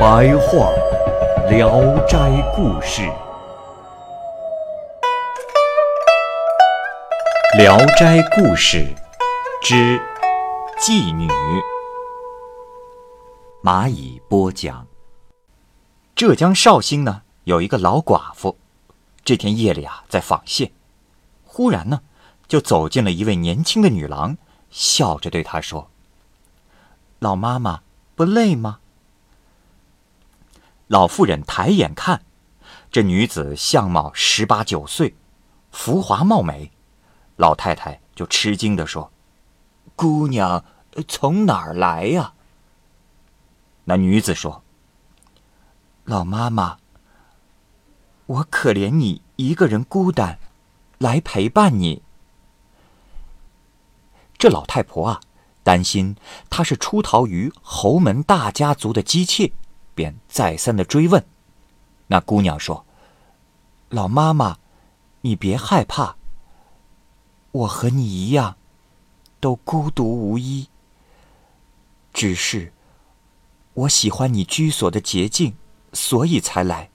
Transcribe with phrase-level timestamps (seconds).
[0.00, 0.72] 白话
[1.50, 1.68] 《聊
[2.06, 2.16] 斋
[2.56, 3.02] 故事》，
[7.58, 8.78] 《聊斋故事》
[9.62, 10.00] 之
[10.78, 11.28] 妓女。
[13.62, 14.86] 蚂蚁播讲。
[16.16, 18.56] 浙江绍兴呢，有一个老寡妇，
[19.22, 20.72] 这天夜里啊，在纺线，
[21.44, 22.00] 忽然呢，
[22.48, 24.38] 就走进了一位年轻的女郎，
[24.70, 25.90] 笑着对她说
[27.20, 27.82] ：“老妈妈，
[28.14, 28.78] 不累吗？”
[30.90, 32.20] 老妇人抬眼看，
[32.90, 35.14] 这女子相貌十八九岁，
[35.70, 36.72] 浮华貌美，
[37.36, 39.12] 老太太就吃惊地说
[39.94, 40.64] ：“姑娘
[41.06, 42.32] 从哪儿来呀？”
[43.86, 44.64] 那女子说。
[46.06, 46.78] 老妈妈，
[48.26, 50.40] 我可怜你一个人孤单，
[50.98, 52.02] 来陪伴你。
[54.36, 55.20] 这老太婆啊，
[55.62, 56.16] 担心
[56.48, 59.52] 她是出逃于侯门大家族的姬妾，
[60.00, 61.22] 便再三的追问。
[62.06, 62.86] 那姑娘说
[63.90, 64.56] ：“老妈妈，
[65.20, 66.16] 你别害怕，
[67.52, 68.56] 我和你一样，
[69.40, 70.68] 都孤独无依。
[72.14, 72.72] 只是
[73.74, 75.54] 我喜欢你居所的洁净。”
[75.92, 76.88] 所以才来。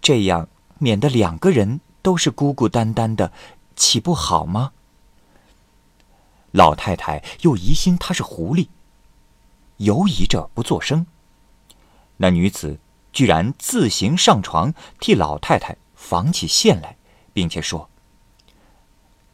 [0.00, 3.30] 这样免得两个人都是孤孤单单的，
[3.76, 4.72] 岂不好吗？
[6.50, 8.68] 老太太又疑心他是狐狸，
[9.76, 11.06] 犹疑着不作声。
[12.18, 12.78] 那女子
[13.12, 16.96] 居然自行上床替老太太纺起线来，
[17.32, 17.88] 并且说：“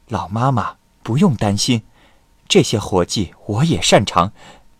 [0.08, 1.82] 老妈妈不用担心，
[2.48, 4.32] 这些活计我也擅长，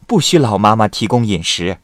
[0.07, 1.81] 不需老妈妈提供饮食。”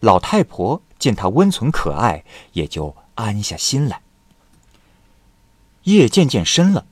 [0.00, 4.02] 老太婆见她温存可爱，也就安下心来。
[5.84, 6.86] 夜渐渐深了，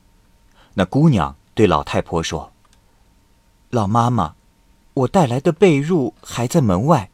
[0.74, 2.52] 那姑娘对老太婆说
[3.70, 4.34] ：“老妈妈，
[5.00, 7.10] 我带来的被褥还在门外，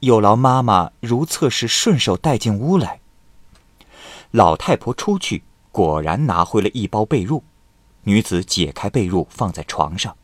[0.00, 3.00] 有劳妈妈如厕时顺手带进屋来。”
[4.30, 7.42] 老太婆出去，果然拿回了一包被褥。
[8.02, 10.16] 女子解开被褥，放在床上。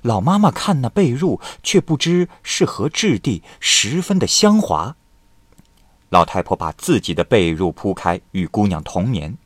[0.00, 4.96] 老妈妈看那被褥，却不知是何质地，十分的香滑。
[6.08, 9.36] 老太婆把自己的被褥铺开，与姑娘同眠。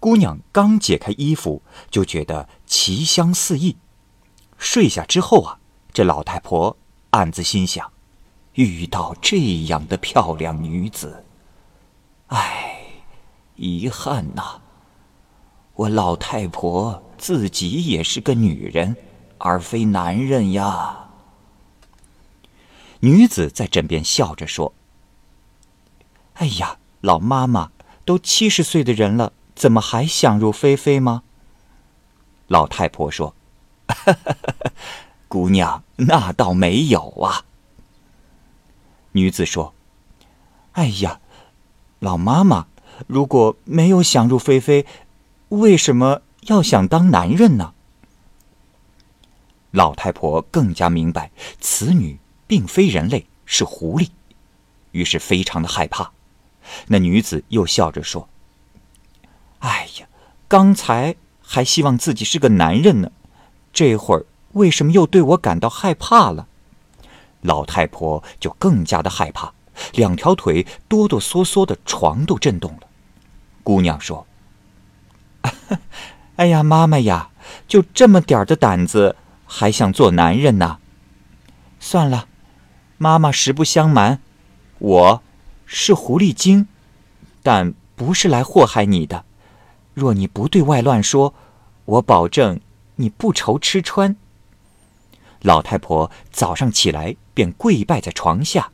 [0.00, 3.76] 姑娘刚解开衣服，就觉得奇香四溢。
[4.58, 5.58] 睡下之后啊，
[5.92, 6.76] 这老太婆
[7.10, 7.90] 暗自心想：
[8.54, 9.38] 遇到这
[9.68, 11.24] 样的漂亮女子，
[12.26, 12.82] 唉，
[13.56, 14.60] 遗憾呐！
[15.74, 18.96] 我老太婆自己也是个女人。
[19.40, 21.10] 而非男人呀！
[22.98, 24.74] 女子在枕边笑着说
[26.34, 27.70] ：“哎呀，老妈妈
[28.04, 31.22] 都七十岁的人了，怎么还想入非非吗？”
[32.48, 33.36] 老太婆说
[35.28, 37.44] ：“姑娘，那倒没有啊。”
[39.12, 39.74] 女子说
[40.72, 41.20] ：“哎呀，
[41.98, 42.66] 老妈妈，
[43.06, 44.86] 如果没有想入非非，
[45.48, 47.74] 为什么要想当男人呢？”
[49.72, 54.10] 老太婆更加明白，此女并非人类，是狐狸，
[54.92, 56.12] 于是非常的害怕。
[56.86, 58.28] 那女子又笑着说
[59.60, 60.06] ：“哎呀，
[60.48, 63.10] 刚才还希望自己是个男人呢，
[63.78, 66.48] 这会儿为什么又对我感到害怕了？”
[67.42, 69.52] 老太婆就更加的害怕，
[69.92, 72.88] 两条腿哆哆嗦嗦的，床都震动了。
[73.62, 74.26] 姑娘说
[76.34, 77.30] ：“哎呀，妈妈呀，
[77.68, 79.14] 就这么点儿的胆子。”
[79.46, 80.78] 还想做男人呢？
[81.78, 82.26] 算了，
[82.98, 84.20] 妈妈实不相瞒，
[84.78, 85.22] 我
[85.64, 86.66] 是狐狸精，
[87.44, 89.24] 但不是来祸害你的。
[89.94, 91.32] 若你不对外乱说，
[91.86, 92.60] 我保证
[92.98, 94.14] 你不愁吃穿。
[95.42, 98.70] 老太婆早上起来便跪拜在床下，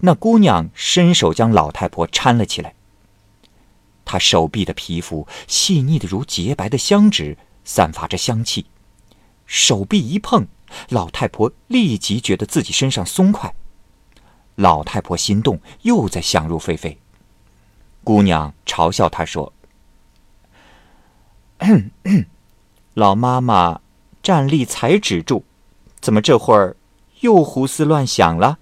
[0.00, 2.74] 那姑娘伸手将老太婆搀了起来。
[4.04, 8.66] 她手臂的皮肤细腻的如洁白的香脂，散发着香气。
[9.44, 10.46] 手臂一碰，
[10.88, 13.54] 老太婆立即觉得自己身上松快。
[14.54, 16.98] 老太婆心动，又在想入非非。
[18.04, 19.52] 姑娘嘲笑她说
[22.98, 23.80] ：“老妈妈
[24.24, 25.44] 站立才止住，
[26.00, 26.74] 怎么这会儿
[27.20, 28.58] 又胡思乱想了？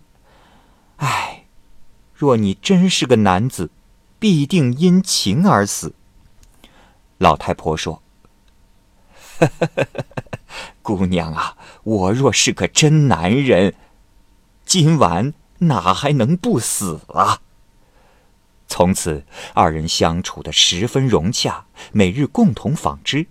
[0.96, 1.46] 唉，
[2.12, 3.70] 若你真是个男子，
[4.18, 5.94] 必定因情而死。
[7.16, 8.02] 老太婆说
[10.82, 13.74] ：“姑娘啊，我若是个真男人，
[14.66, 17.40] 今晚哪还能不死啊？”
[18.68, 19.24] 从此，
[19.54, 23.28] 二人相处的十分融洽，每日共同纺织。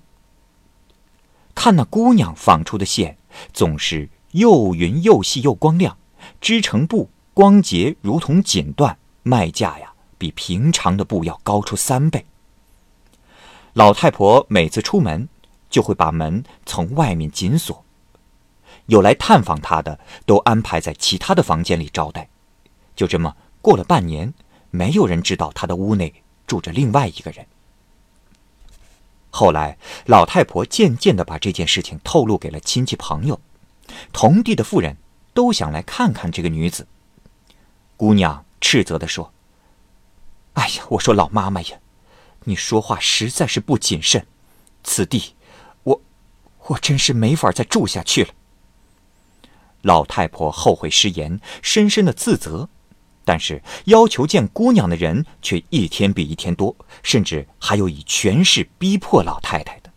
[1.55, 3.17] 看那姑娘纺出的线，
[3.51, 5.97] 总是又匀又细又光亮，
[6.39, 7.09] 织成布。
[7.33, 12.25] 光洁如同锦缎，卖价呀比平常的布要高出三倍。
[13.73, 15.27] 老太婆每次出门，
[15.69, 17.83] 就会把门从外面紧锁，
[18.85, 22.29] 有来探访她的都安排在其他的房间里招待。
[22.95, 24.33] 就这么过了半年，
[24.71, 27.45] 没有人知道她的屋内住着另外一个人。
[29.37, 33.41] 后来，老太婆渐渐的把这件事情透露给了亲戚朋友，
[34.13, 34.95] 同地的妇人
[35.33, 36.87] 都想来看看这个女子。
[37.97, 39.33] 姑娘斥责地说
[40.55, 41.77] ：“哎呀，我说老妈妈呀，
[42.45, 44.25] 你说话实在是不谨慎。
[44.85, 45.35] 此地，
[45.83, 46.01] 我，
[46.67, 48.29] 我真是没法再住下去了。”
[49.83, 52.69] 老太婆后悔失言，深深的自责，
[53.25, 56.73] 但是要求见姑娘的人却一天比一天多，
[57.03, 59.91] 甚至还有以权势逼迫老太太的。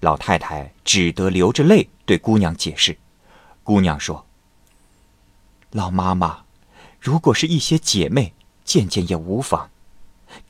[0.00, 2.98] 老太太只得流着泪对姑娘解释。
[3.62, 4.26] 姑娘说
[5.70, 6.44] ：“老妈妈。”
[7.00, 8.32] 如果是一些姐妹
[8.64, 9.70] 见见也无妨，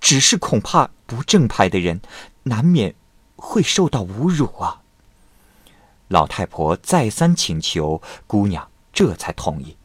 [0.01, 2.01] 只是恐怕不正派的人
[2.45, 2.95] 难免
[3.37, 4.81] 会受到侮辱啊。
[6.09, 9.77] 老太婆再三请求，姑娘这才同意。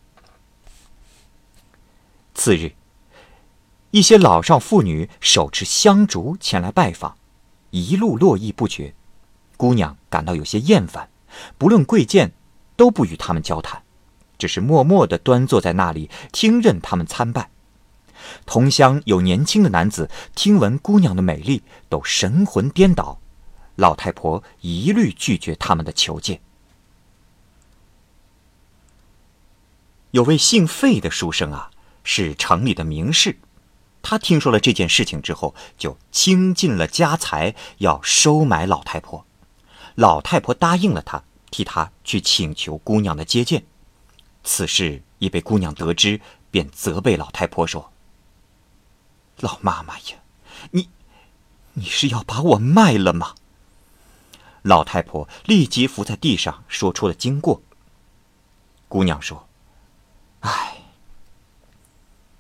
[2.34, 2.74] 次日，
[3.92, 7.16] 一些老少妇女手持香烛前来拜访，
[7.72, 8.94] 一路络绎不绝。
[9.56, 11.10] 姑娘感到有些厌烦，
[11.58, 12.34] 不论贵贱，
[12.76, 13.84] 都不与他们交谈。
[14.38, 17.50] 只是默默地端坐在那里听任他们参拜。
[18.46, 23.20] 同乡有年轻的男子听闻姑娘的美丽，都神魂颠倒。
[23.76, 26.42] 老太婆一律拒绝他们的求见。
[30.12, 31.72] 有位姓费的书生啊，
[32.04, 33.40] 是城里的名士。
[34.02, 39.26] 他听说了这件事情之后，就倾尽了家财要收买老太婆。
[39.96, 43.64] 老太婆答应了他，替他去请求姑娘的接见。
[44.44, 46.20] 此事已被姑娘得知，
[46.52, 47.94] 便责备老太婆说
[49.40, 50.18] ：“老妈妈呀，
[50.72, 50.90] 你，
[51.74, 53.36] 你是要把我卖了吗？”
[54.64, 57.62] 老太婆立即伏在地上说出了经过。
[58.90, 59.48] 姑娘说
[60.42, 60.83] ：“唉，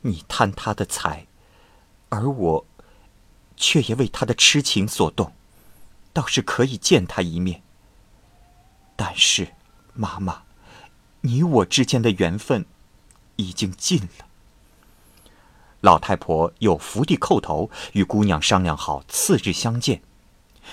[0.03, 1.27] 你贪他的财，
[2.07, 2.65] 而我
[3.57, 5.33] 却也为他的痴情所动，
[6.13, 7.61] 倒是可以见他一面。
[8.95, 9.53] 但是，
[9.94, 10.44] 妈妈。”
[11.25, 12.65] 你我之间的缘分
[13.38, 14.25] 已经尽了。
[15.79, 20.01] 老太婆又伏地叩头，与姑娘商量好次日相见。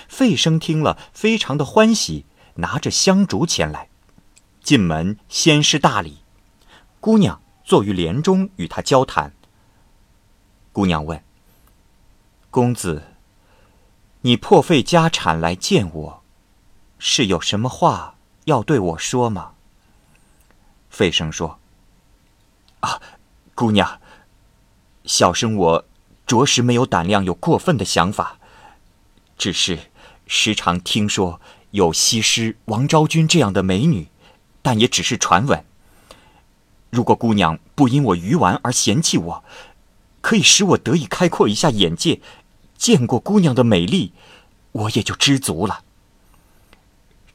[0.09, 2.25] 费生听了，非常的欢喜，
[2.55, 3.87] 拿着香烛前来，
[4.61, 6.17] 进门先施大礼。
[6.99, 9.31] 姑娘坐于帘中与他交谈。
[10.73, 11.23] 姑娘问
[12.51, 13.03] ：“公子，
[14.23, 16.23] 你破费家产来见我，
[16.99, 19.53] 是有什么话要对我说吗？”
[20.91, 21.59] 费生说
[22.81, 23.01] ：“啊，
[23.55, 24.01] 姑娘，
[25.05, 25.85] 小生我
[26.27, 28.37] 着实没有胆量有过分的想法，
[29.37, 29.79] 只是
[30.27, 34.09] 时常听说有西施王昭君这样的美女，
[34.61, 35.63] 但也只是传闻。
[36.91, 39.43] 如果姑娘不因我愚顽而嫌弃我，
[40.21, 42.21] 可以使我得以开阔一下眼界，
[42.77, 44.13] 见过姑娘的美丽，
[44.73, 45.83] 我也就知足了。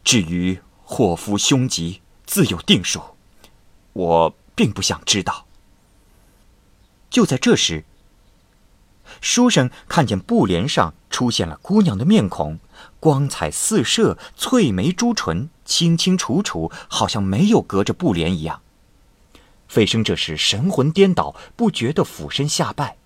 [0.04, 3.02] 至于祸福凶吉，自有定数。”
[3.94, 5.46] 我并不想知道。
[7.08, 7.84] 就在这时，
[9.22, 12.58] 书生看见布帘上出现了姑娘的面孔，
[13.00, 18.60] 光彩四射，翠眉朱唇，清清楚楚，好像没有隔着布帘一样。
[19.68, 22.96] 费生这时神魂颠倒，不觉地俯身下拜。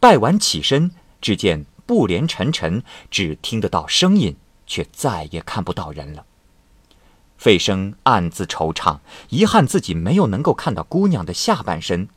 [0.00, 4.36] 拜完起身，只见布帘沉沉，只听得到声音，
[4.66, 6.26] 却再也看不到人了。
[7.36, 12.08] 费生暗自惆怅，遗憾自己没有能够看到姑娘的下半身。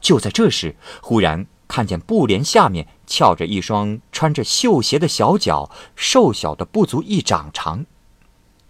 [0.00, 7.84] 就在这时，忽然看见布帘下面翘着一双穿着绣鞋的小脚，瘦小的不足一掌长。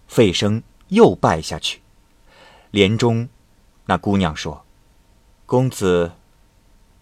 [0.07, 1.81] 费生又拜下去。
[2.71, 3.29] 帘中，
[3.85, 4.65] 那姑娘说
[5.45, 6.13] ：“公子，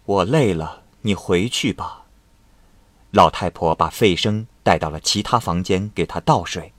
[0.05, 2.05] 我累了，你回去吧。”
[3.11, 6.73] 老太婆把费生带到了其他房间给他倒水。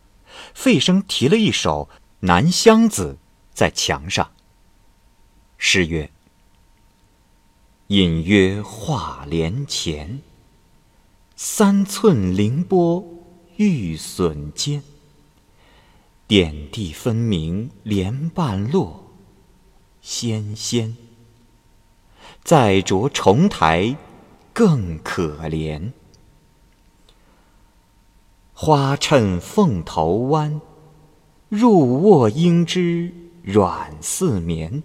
[0.52, 1.88] 费生提了一首
[2.20, 3.18] 《南乡子》
[3.54, 4.32] 在墙上。
[5.56, 6.10] 诗曰
[7.86, 10.20] ：“隐约画帘前，
[11.36, 13.04] 三寸凌波
[13.56, 14.82] 玉笋尖。
[16.26, 19.03] 点地分明莲半落，
[20.06, 20.98] 纤纤。
[22.42, 23.96] 再着重台
[24.52, 25.92] 更可怜。
[28.52, 30.60] 花衬凤头弯，
[31.48, 34.82] 入卧应知软似棉。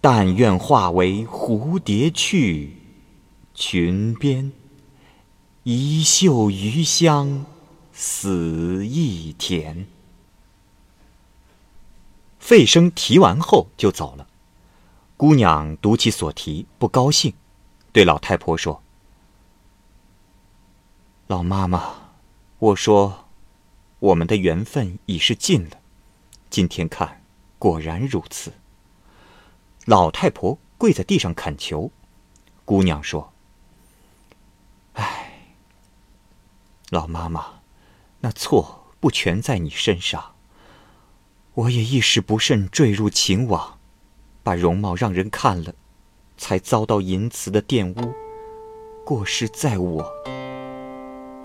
[0.00, 2.76] 但愿化为蝴蝶去，
[3.52, 4.52] 裙边
[5.64, 7.44] 一袖余香
[7.92, 9.88] 死亦甜。
[12.44, 14.28] 费生提完后就走了。
[15.16, 17.32] 姑娘读起所题，不高兴，
[17.90, 18.82] 对老太婆说
[21.26, 22.12] ：“老妈妈，
[22.58, 23.30] 我说，
[23.98, 25.78] 我们的缘分已是尽了。
[26.50, 27.22] 今天看，
[27.58, 28.52] 果然如此。”
[29.86, 31.90] 老太婆跪在地上恳求。
[32.66, 33.32] 姑娘说
[34.92, 35.56] ：“唉，
[36.90, 37.60] 老妈妈，
[38.20, 40.32] 那错不全在你身上。”
[41.54, 43.78] 我也一时不慎坠入情网，
[44.42, 45.72] 把容貌让人看了，
[46.36, 48.12] 才遭到淫词的玷污。
[49.06, 50.04] 过失在我，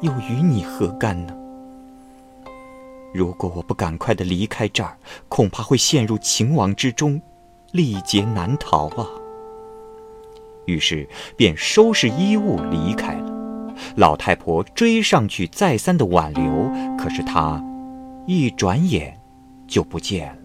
[0.01, 1.35] 又与你何干呢？
[3.13, 4.97] 如果我不赶快的离开这儿，
[5.27, 7.21] 恐怕会陷入情网之中，
[7.71, 9.05] 历劫难逃啊！
[10.65, 13.75] 于是便收拾衣物离开了。
[13.95, 17.63] 老太婆追上去，再三的挽留，可是她
[18.25, 19.18] 一转眼。
[19.69, 20.38] 就不见。